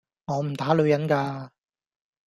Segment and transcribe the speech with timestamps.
[0.25, 1.51] 我唔打女人㗎